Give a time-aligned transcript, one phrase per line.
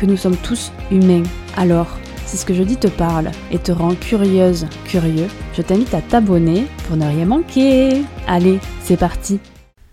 [0.00, 1.24] que nous sommes tous humains.
[1.56, 1.86] Alors,
[2.24, 6.00] si ce que je dis te parle et te rend curieuse, curieux, je t'invite à
[6.00, 8.02] t'abonner pour ne rien manquer.
[8.26, 9.40] Allez, c'est parti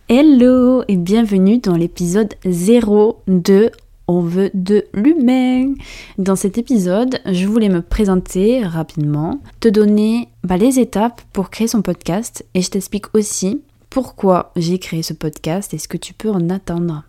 [0.08, 3.70] Hello et bienvenue dans l'épisode 0 de
[4.08, 5.74] On veut de l'humain.
[6.18, 11.68] Dans cet épisode, je voulais me présenter rapidement, te donner bah, les étapes pour créer
[11.68, 16.14] son podcast et je t'explique aussi pourquoi j'ai créé ce podcast et ce que tu
[16.14, 17.04] peux en attendre.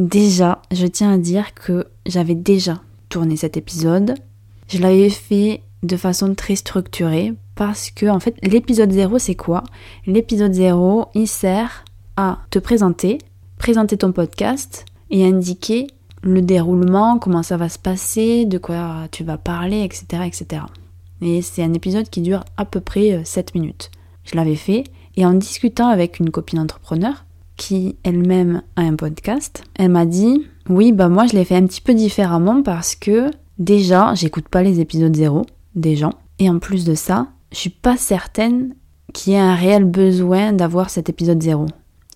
[0.00, 4.14] Déjà, je tiens à dire que j'avais déjà tourné cet épisode.
[4.68, 9.62] Je l'avais fait de façon très structurée parce que en fait l'épisode 0 c'est quoi?
[10.06, 11.84] L'épisode 0 il sert
[12.16, 13.18] à te présenter,
[13.58, 15.86] présenter ton podcast et indiquer
[16.22, 20.22] le déroulement, comment ça va se passer, de quoi tu vas parler, etc.
[20.24, 20.62] etc.
[21.20, 23.90] Et c'est un épisode qui dure à peu près 7 euh, minutes.
[24.24, 24.84] Je l'avais fait
[25.16, 27.26] et en discutant avec une copine entrepreneur,
[27.60, 31.66] qui elle-même a un podcast, elle m'a dit oui bah moi je l'ai fait un
[31.66, 35.44] petit peu différemment parce que déjà j'écoute pas les épisodes zéro
[35.74, 36.14] des gens.
[36.38, 38.74] Et en plus de ça je suis pas certaine
[39.12, 41.66] qu'il y ait un réel besoin d'avoir cet épisode zéro.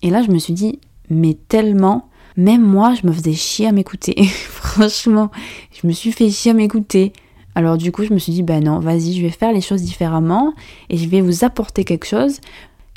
[0.01, 0.79] Et là je me suis dit
[1.11, 4.15] mais tellement même moi je me faisais chier à m'écouter.
[4.49, 5.29] Franchement
[5.79, 7.13] je me suis fait chier à m'écouter.
[7.53, 9.83] Alors du coup je me suis dit ben non vas-y je vais faire les choses
[9.83, 10.55] différemment
[10.89, 12.39] et je vais vous apporter quelque chose.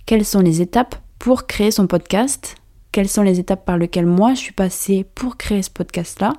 [0.06, 2.56] Quelles sont les étapes pour créer son podcast,
[2.92, 6.32] quelles sont les étapes par lesquelles moi je suis passée pour créer ce podcast-là?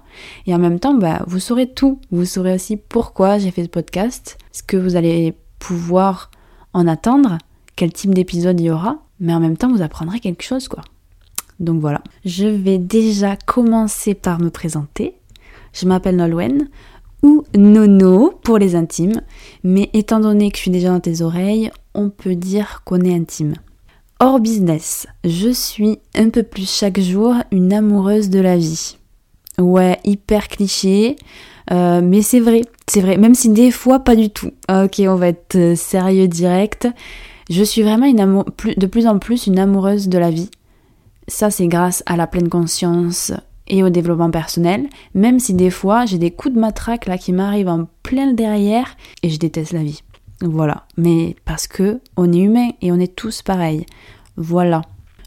[0.45, 1.99] Et en même temps, bah, vous saurez tout.
[2.11, 6.31] Vous saurez aussi pourquoi j'ai fait ce podcast, ce que vous allez pouvoir
[6.73, 7.38] en attendre,
[7.75, 9.00] quel type d'épisode il y aura.
[9.19, 10.81] Mais en même temps, vous apprendrez quelque chose, quoi.
[11.59, 12.01] Donc voilà.
[12.25, 15.16] Je vais déjà commencer par me présenter.
[15.73, 16.69] Je m'appelle Nolwenn
[17.22, 19.22] ou Nono pour les intimes.
[19.63, 23.13] Mais étant donné que je suis déjà dans tes oreilles, on peut dire qu'on est
[23.13, 23.56] intime.
[24.22, 28.97] Hors business, je suis un peu plus chaque jour une amoureuse de la vie.
[29.57, 31.16] Ouais, hyper cliché,
[31.72, 34.52] euh, mais c'est vrai, c'est vrai, même si des fois pas du tout.
[34.69, 36.90] Ok, on va être euh, sérieux direct.
[37.50, 38.44] Je suis vraiment une
[38.75, 40.50] de plus en plus une amoureuse de la vie.
[41.29, 43.31] Ça, c'est grâce à la pleine conscience
[43.69, 47.31] et au développement personnel, même si des fois j'ai des coups de matraque là qui
[47.31, 50.02] m'arrivent en plein derrière et je déteste la vie.
[50.41, 50.85] Voilà.
[50.97, 53.85] Mais parce que on est humain et on est tous pareils.
[54.38, 54.81] Voilà.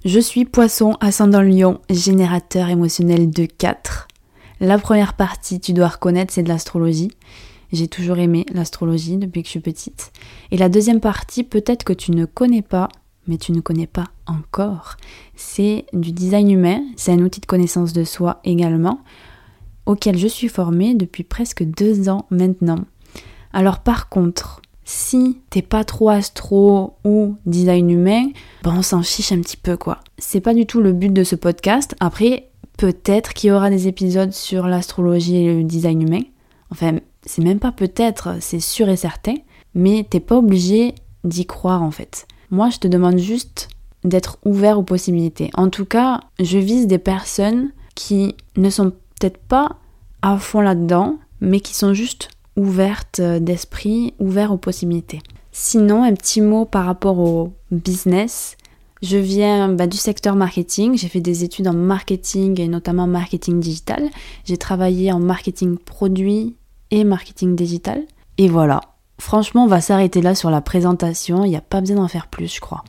[0.04, 4.08] Je suis poisson ascendant lion, générateur émotionnel de 4.
[4.60, 7.12] La première partie, tu dois reconnaître, c'est de l'astrologie.
[7.72, 10.12] J'ai toujours aimé l'astrologie depuis que je suis petite.
[10.50, 12.88] Et la deuxième partie, peut-être que tu ne connais pas,
[13.26, 14.96] mais tu ne connais pas encore.
[15.36, 19.00] C'est du design humain, c'est un outil de connaissance de soi également,
[19.86, 22.80] auquel je suis formée depuis presque deux ans maintenant.
[23.52, 28.26] Alors par contre, si t'es pas trop astro ou design humain,
[28.62, 29.98] ben on s'en fiche un petit peu quoi.
[30.18, 31.94] C'est pas du tout le but de ce podcast.
[32.00, 36.22] Après, peut-être qu'il y aura des épisodes sur l'astrologie et le design humain.
[36.70, 39.34] Enfin, c'est même pas peut-être, c'est sûr et certain.
[39.74, 40.94] Mais t'es pas obligé
[41.24, 42.26] d'y croire en fait.
[42.50, 43.68] Moi, je te demande juste
[44.04, 45.50] d'être ouvert aux possibilités.
[45.54, 49.76] En tout cas, je vise des personnes qui ne sont peut-être pas
[50.22, 55.20] à fond là-dedans, mais qui sont juste ouverte d'esprit, ouverte aux possibilités.
[55.52, 58.56] Sinon, un petit mot par rapport au business.
[59.02, 63.58] Je viens bah, du secteur marketing, j'ai fait des études en marketing et notamment marketing
[63.58, 64.08] digital.
[64.44, 66.56] J'ai travaillé en marketing produit
[66.90, 68.02] et marketing digital.
[68.38, 68.80] Et voilà,
[69.18, 72.28] franchement, on va s'arrêter là sur la présentation, il n'y a pas besoin d'en faire
[72.28, 72.84] plus, je crois.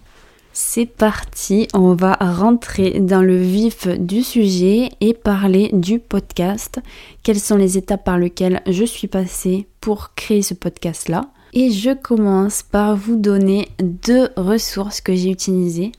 [0.56, 6.80] C'est parti, on va rentrer dans le vif du sujet et parler du podcast.
[7.24, 11.22] Quelles sont les étapes par lesquelles je suis passée pour créer ce podcast-là?
[11.54, 15.92] Et je commence par vous donner deux ressources que j'ai utilisées.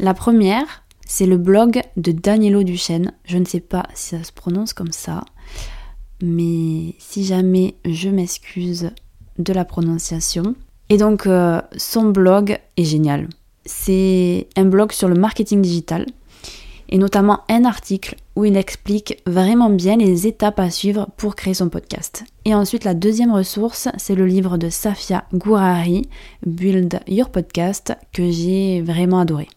[0.00, 3.12] La première, c'est le blog de Danielo Duchesne.
[3.24, 5.24] Je ne sais pas si ça se prononce comme ça,
[6.20, 8.90] mais si jamais je m'excuse
[9.38, 10.56] de la prononciation.
[10.88, 13.28] Et donc, euh, son blog est génial
[13.64, 16.06] c'est un blog sur le marketing digital
[16.88, 21.54] et notamment un article où il explique vraiment bien les étapes à suivre pour créer
[21.54, 22.24] son podcast.
[22.44, 26.08] Et ensuite, la deuxième ressource, c'est le livre de Safia Gourari,
[26.44, 29.48] Build Your Podcast, que j'ai vraiment adoré.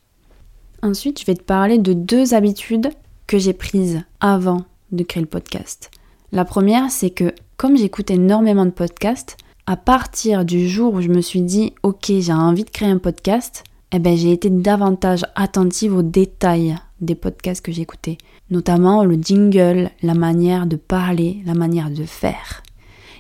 [0.81, 2.89] Ensuite, je vais te parler de deux habitudes
[3.27, 4.63] que j'ai prises avant
[4.93, 5.91] de créer le podcast.
[6.31, 9.35] La première, c'est que comme j'écoute énormément de podcasts,
[9.67, 12.97] à partir du jour où je me suis dit ok j'ai envie de créer un
[12.97, 13.63] podcast,
[13.95, 18.17] eh ben, j'ai été davantage attentive aux détails des podcasts que j'écoutais,
[18.49, 22.61] notamment le jingle, la manière de parler, la manière de faire.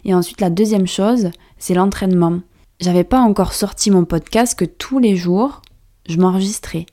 [0.03, 2.41] Et ensuite la deuxième chose, c'est l'entraînement.
[2.81, 5.61] J'avais pas encore sorti mon podcast que tous les jours,
[6.09, 6.87] je m'enregistrais.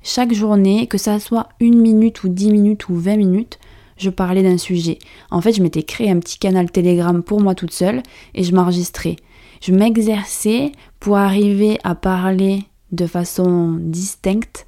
[0.00, 3.58] Chaque journée, que ça soit une minute ou dix minutes ou vingt minutes,
[3.96, 5.00] je parlais d'un sujet.
[5.32, 8.04] En fait, je m'étais créé un petit canal Telegram pour moi toute seule
[8.34, 9.16] et je m'enregistrais.
[9.60, 10.70] Je m'exerçais
[11.00, 12.64] pour arriver à parler
[12.94, 14.66] de façon distincte,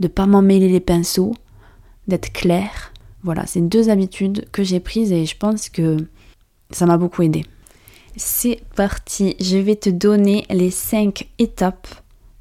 [0.00, 1.34] de pas m'emmêler les pinceaux,
[2.06, 2.92] d'être clair.
[3.22, 5.96] Voilà, c'est deux habitudes que j'ai prises et je pense que
[6.70, 7.44] ça m'a beaucoup aidé.
[8.16, 11.88] C'est parti, je vais te donner les cinq étapes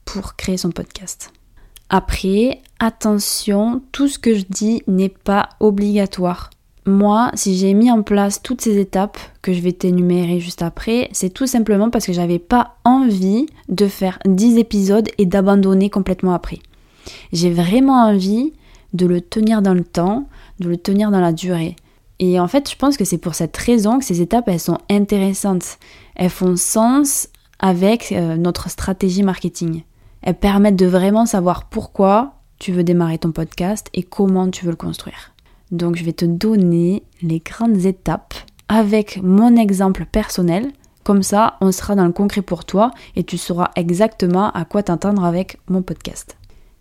[0.05, 1.31] pour créer son podcast.
[1.89, 6.49] Après, attention, tout ce que je dis n'est pas obligatoire.
[6.87, 11.09] Moi, si j'ai mis en place toutes ces étapes que je vais t'énumérer juste après,
[11.11, 16.33] c'est tout simplement parce que j'avais pas envie de faire 10 épisodes et d'abandonner complètement
[16.33, 16.59] après.
[17.33, 18.53] J'ai vraiment envie
[18.93, 20.29] de le tenir dans le temps,
[20.61, 21.75] de le tenir dans la durée.
[22.19, 24.77] Et en fait, je pense que c'est pour cette raison que ces étapes, elles sont
[24.89, 25.79] intéressantes.
[26.15, 27.27] Elles font sens
[27.59, 29.83] avec euh, notre stratégie marketing.
[30.21, 34.71] Elles permettent de vraiment savoir pourquoi tu veux démarrer ton podcast et comment tu veux
[34.71, 35.33] le construire.
[35.71, 38.33] Donc je vais te donner les grandes étapes
[38.67, 40.71] avec mon exemple personnel.
[41.03, 44.83] Comme ça, on sera dans le concret pour toi et tu sauras exactement à quoi
[44.83, 46.37] t'entendre avec mon podcast.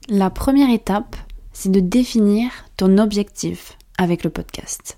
[0.09, 1.17] La première étape,
[1.53, 4.97] c'est de définir ton objectif avec le podcast.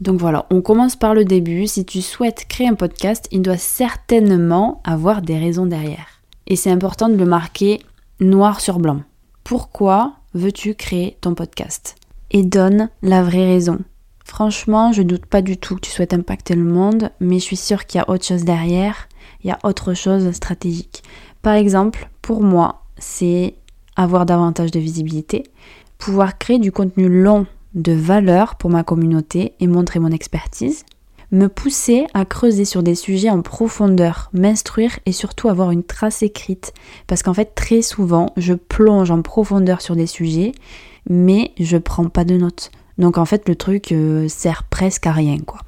[0.00, 1.66] Donc voilà, on commence par le début.
[1.66, 6.22] Si tu souhaites créer un podcast, il doit certainement avoir des raisons derrière.
[6.46, 7.80] Et c'est important de le marquer
[8.20, 9.02] noir sur blanc.
[9.44, 11.97] Pourquoi veux-tu créer ton podcast?
[12.30, 13.78] Et donne la vraie raison.
[14.24, 17.56] Franchement, je doute pas du tout que tu souhaites impacter le monde, mais je suis
[17.56, 19.08] sûre qu'il y a autre chose derrière,
[19.42, 21.02] il y a autre chose stratégique.
[21.40, 23.54] Par exemple, pour moi, c'est
[23.96, 25.44] avoir davantage de visibilité,
[25.96, 30.84] pouvoir créer du contenu long de valeur pour ma communauté et montrer mon expertise,
[31.30, 36.22] me pousser à creuser sur des sujets en profondeur, m'instruire et surtout avoir une trace
[36.22, 36.72] écrite.
[37.06, 40.52] Parce qu'en fait, très souvent, je plonge en profondeur sur des sujets,
[41.08, 42.70] mais je prends pas de notes.
[42.96, 45.60] Donc en fait, le truc euh, sert presque à rien, quoi.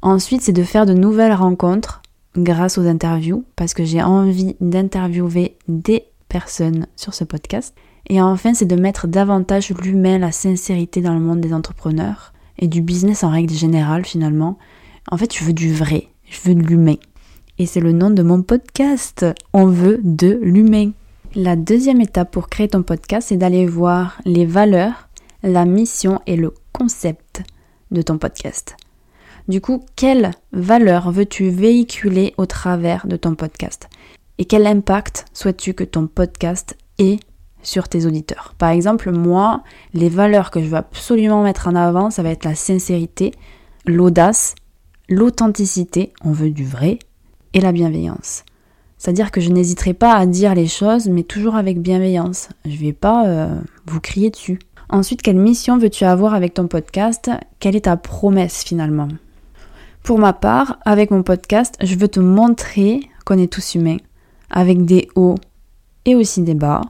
[0.00, 2.02] Ensuite, c'est de faire de nouvelles rencontres
[2.36, 7.74] grâce aux interviews, parce que j'ai envie d'interviewer des personnes sur ce podcast.
[8.08, 12.66] Et enfin, c'est de mettre davantage l'humain, la sincérité dans le monde des entrepreneurs et
[12.66, 14.58] du business en règle générale finalement,
[15.10, 16.96] en fait, je veux du vrai, je veux de l'humain.
[17.58, 19.26] Et c'est le nom de mon podcast.
[19.52, 20.92] On veut de l'humain.
[21.34, 25.08] La deuxième étape pour créer ton podcast, c'est d'aller voir les valeurs,
[25.42, 27.42] la mission et le concept
[27.90, 28.76] de ton podcast.
[29.48, 33.88] Du coup, quelles valeurs veux-tu véhiculer au travers de ton podcast?
[34.38, 37.18] Et quel impact souhaites-tu que ton podcast ait
[37.62, 38.54] sur tes auditeurs?
[38.58, 39.62] Par exemple, moi,
[39.94, 43.32] les valeurs que je veux absolument mettre en avant, ça va être la sincérité,
[43.84, 44.54] l'audace
[45.12, 46.98] l'authenticité, on veut du vrai,
[47.54, 48.44] et la bienveillance.
[48.98, 52.48] C'est-à-dire que je n'hésiterai pas à dire les choses, mais toujours avec bienveillance.
[52.64, 53.54] Je vais pas euh,
[53.86, 54.58] vous crier dessus.
[54.88, 57.30] Ensuite, quelle mission veux-tu avoir avec ton podcast?
[57.58, 59.08] Quelle est ta promesse finalement?
[60.02, 63.98] Pour ma part, avec mon podcast, je veux te montrer qu'on est tous humains,
[64.50, 65.36] avec des hauts
[66.04, 66.80] et aussi des bas.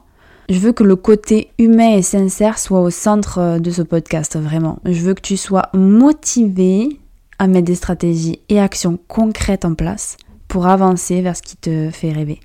[0.49, 4.37] Je veux que le côté humain et sincère soit au centre euh, de ce podcast,
[4.37, 4.79] vraiment.
[4.85, 6.99] Je veux que tu sois motivé
[7.43, 10.15] à mettre des stratégies et actions concrètes en place
[10.47, 12.39] pour avancer vers ce qui te fait rêver.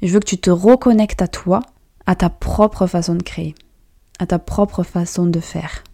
[0.00, 1.60] Je veux que tu te reconnectes à toi,
[2.06, 3.54] à ta propre façon de créer,
[4.18, 5.84] à ta propre façon de faire.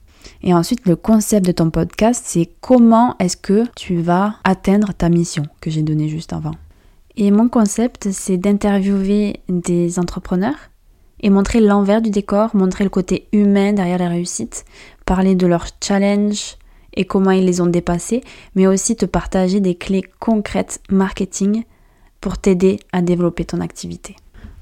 [0.44, 5.08] Et ensuite, le concept de ton podcast, c'est comment est-ce que tu vas atteindre ta
[5.08, 6.54] mission que j'ai donnée juste avant.
[7.16, 10.70] Et mon concept, c'est d'interviewer des entrepreneurs
[11.20, 14.64] et montrer l'envers du décor, montrer le côté humain derrière la réussite,
[15.06, 16.56] parler de leurs challenges,
[16.94, 18.22] et comment ils les ont dépassés,
[18.54, 21.64] mais aussi te partager des clés concrètes marketing
[22.20, 24.16] pour t'aider à développer ton activité.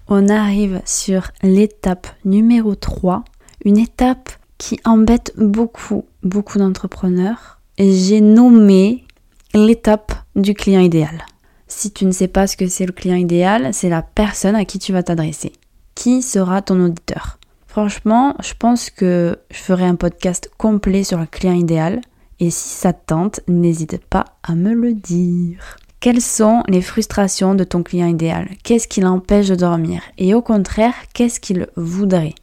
[0.09, 3.25] On arrive sur l'étape numéro 3,
[3.65, 7.61] une étape qui embête beaucoup, beaucoup d'entrepreneurs.
[7.79, 9.05] J'ai nommé
[9.55, 11.25] l'étape du client idéal.
[11.69, 14.65] Si tu ne sais pas ce que c'est le client idéal, c'est la personne à
[14.65, 15.53] qui tu vas t'adresser.
[15.95, 17.39] Qui sera ton auditeur?
[17.67, 22.03] Franchement, je pense que je ferai un podcast complet sur le client idéal
[22.43, 25.77] et si ça te tente, n'hésite pas à me le dire.
[26.01, 28.49] Quelles sont les frustrations de ton client idéal?
[28.65, 30.03] Qu'est-ce qui l'empêche de dormir?
[30.19, 32.35] Et au contraire, qu'est-ce qu'il voudrait?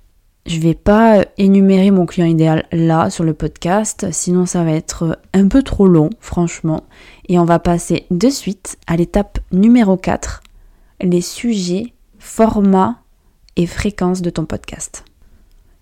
[0.45, 5.19] Je vais pas énumérer mon client idéal là sur le podcast, sinon ça va être
[5.33, 6.85] un peu trop long, franchement.
[7.27, 10.41] Et on va passer de suite à l'étape numéro 4,
[11.01, 13.01] les sujets, formats
[13.57, 15.03] et fréquences de ton podcast.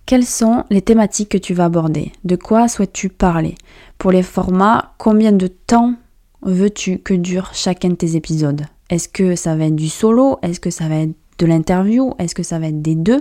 [0.08, 2.14] Quelles sont les thématiques que tu vas aborder?
[2.24, 3.56] De quoi souhaites-tu parler?
[3.98, 5.96] Pour les formats, combien de temps
[6.42, 8.68] veux-tu que dure chacun de tes épisodes?
[8.90, 10.40] Est-ce que ça va être du solo?
[10.44, 12.14] Est-ce que ça va être de l'interview?
[12.20, 13.20] Est-ce que ça va être des deux?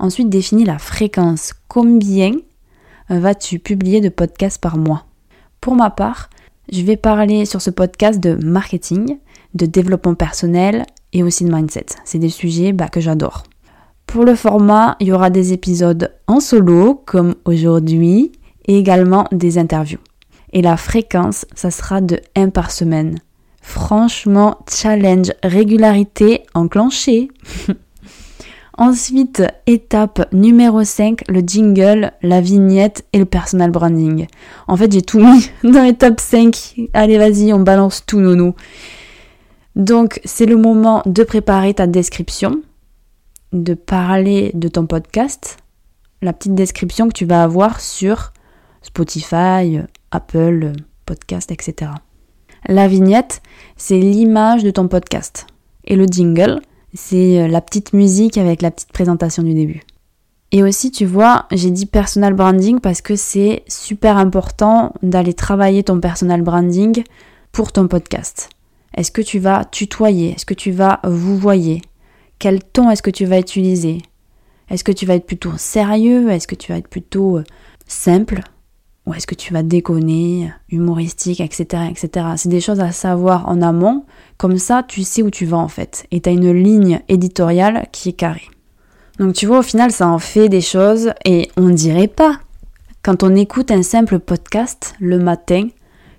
[0.00, 1.52] Ensuite, définis la fréquence.
[1.68, 2.32] Combien
[3.08, 5.06] vas-tu publier de podcasts par mois?
[5.60, 6.30] Pour ma part,
[6.72, 9.18] je vais parler sur ce podcast de marketing,
[9.54, 11.86] de développement personnel et aussi de mindset.
[12.04, 13.44] C'est des sujets bah, que j'adore.
[14.12, 18.30] Pour le format, il y aura des épisodes en solo comme aujourd'hui
[18.66, 20.00] et également des interviews.
[20.52, 23.20] Et la fréquence, ça sera de 1 par semaine.
[23.62, 27.30] Franchement, challenge, régularité enclenchée.
[28.76, 34.26] Ensuite, étape numéro 5, le jingle, la vignette et le personal branding.
[34.68, 36.74] En fait, j'ai tout mis dans l'étape 5.
[36.92, 38.56] Allez, vas-y, on balance tout, nono.
[39.74, 42.60] Donc, c'est le moment de préparer ta description,
[43.52, 45.58] de parler de ton podcast,
[46.22, 48.32] la petite description que tu vas avoir sur
[48.82, 49.80] Spotify,
[50.10, 50.72] Apple,
[51.06, 51.92] podcast, etc.
[52.66, 53.42] La vignette,
[53.76, 55.46] c'est l'image de ton podcast.
[55.84, 56.60] Et le jingle,
[56.94, 59.82] c'est la petite musique avec la petite présentation du début.
[60.52, 65.82] Et aussi, tu vois, j'ai dit personal branding parce que c'est super important d'aller travailler
[65.82, 67.02] ton personal branding
[67.52, 68.50] pour ton podcast.
[68.94, 70.32] Est-ce que tu vas tutoyer?
[70.32, 71.80] Est-ce que tu vas vous voyer
[72.42, 73.98] Quel ton est-ce que tu vas utiliser?
[74.68, 76.28] Est-ce que tu vas être plutôt sérieux?
[76.28, 77.44] Est-ce que tu vas être plutôt euh,
[77.86, 78.40] simple?
[79.06, 81.84] Ou est-ce que tu vas déconner, humoristique, etc.
[81.88, 82.26] etc.
[82.34, 84.06] C'est des choses à savoir en amont,
[84.38, 87.86] comme ça tu sais où tu vas en fait, et tu as une ligne éditoriale
[87.92, 88.50] qui est carrée.
[89.20, 92.40] Donc tu vois, au final, ça en fait des choses, et on dirait pas.
[93.04, 95.68] Quand on écoute un simple podcast le matin,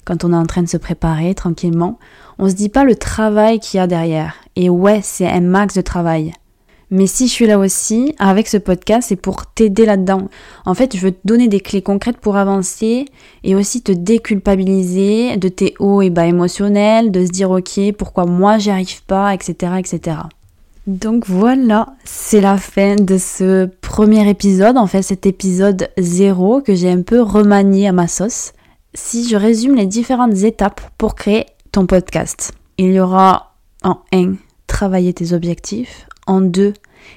[0.05, 1.99] quand on est en train de se préparer tranquillement,
[2.39, 4.35] on se dit pas le travail qu'il y a derrière.
[4.55, 6.33] Et ouais, c'est un max de travail.
[6.91, 10.27] Mais si je suis là aussi, avec ce podcast, c'est pour t'aider là-dedans.
[10.65, 13.05] En fait, je veux te donner des clés concrètes pour avancer
[13.43, 18.25] et aussi te déculpabiliser de tes hauts et bas émotionnels, de se dire ok, pourquoi
[18.25, 20.17] moi j'y arrive pas, etc., etc.
[20.85, 26.75] Donc voilà, c'est la fin de ce premier épisode, en fait cet épisode 0 que
[26.75, 28.51] j'ai un peu remanié à ma sauce.
[28.93, 34.35] Si je résume les différentes étapes pour créer ton podcast, il y aura en 1
[34.67, 36.73] travailler tes objectifs, en deux,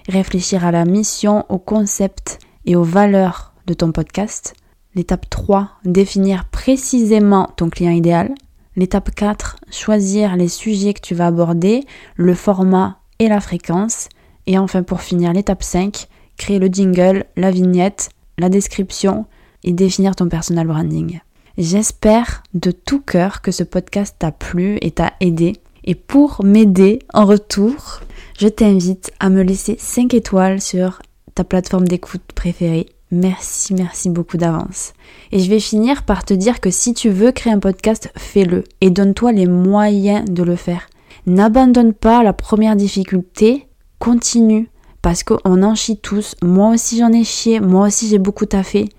[0.09, 4.55] réfléchir à la mission, au concept et aux valeurs de ton podcast.
[4.95, 8.35] L'étape 3, définir précisément ton client idéal.
[8.77, 11.85] L'étape 4, choisir les sujets que tu vas aborder,
[12.15, 14.09] le format et la fréquence.
[14.47, 16.09] Et enfin pour finir, l'étape 5,
[16.39, 18.09] créer le jingle, la vignette,
[18.39, 19.27] la description
[19.65, 21.21] et définir ton personal branding.
[21.59, 25.55] J'espère de tout cœur que ce podcast t'a plu et t'a aidé.
[25.85, 28.01] Et pour m'aider en retour,
[28.39, 31.01] je t'invite à me laisser 5 étoiles sur
[31.35, 32.91] ta plateforme d'écoute préférée.
[33.11, 34.93] Merci, merci beaucoup d'avance.
[35.33, 38.65] Et je vais finir par te dire que si tu veux créer un podcast, fais-le
[38.83, 40.91] et donne-toi les moyens de le faire.
[41.25, 43.67] N'abandonne pas la première difficulté,
[43.99, 44.69] continue
[45.01, 46.35] parce qu'on en chie tous.
[46.43, 48.91] Moi aussi j'en ai chié, moi aussi j'ai beaucoup taffé.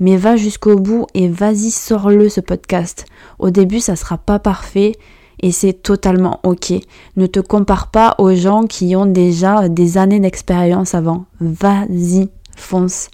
[0.00, 3.06] Mais va jusqu'au bout et vas-y, sors-le ce podcast.
[3.38, 4.92] Au début, ça sera pas parfait,
[5.40, 6.72] et c'est totalement ok.
[7.16, 11.26] Ne te compare pas aux gens qui ont déjà des années d'expérience avant.
[11.40, 13.08] Vas-y, fonce.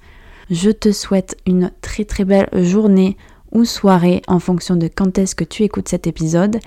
[0.51, 3.17] Je te souhaite une très très belle journée
[3.53, 6.59] ou soirée en fonction de quand est-ce que tu écoutes cet épisode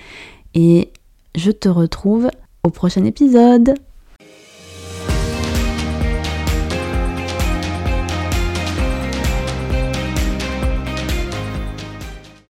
[0.54, 0.90] et
[1.34, 2.30] je te retrouve
[2.62, 3.74] au prochain épisode.